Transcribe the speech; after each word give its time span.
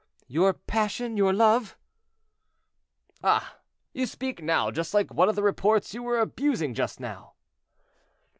"Your 0.27 0.53
passion—your 0.53 1.31
love." 1.31 1.77
"Ah! 3.23 3.59
you 3.93 4.07
speak 4.07 4.41
now 4.41 4.71
just 4.71 4.95
like 4.95 5.13
one 5.13 5.29
of 5.29 5.35
the 5.35 5.43
reports 5.43 5.93
you 5.93 6.01
were 6.01 6.17
abusing 6.19 6.73
just 6.73 6.99
now." 6.99 7.33